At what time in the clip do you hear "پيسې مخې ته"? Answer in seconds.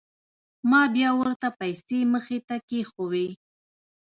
1.59-2.55